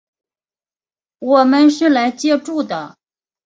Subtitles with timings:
[1.19, 2.97] 我们是来借住的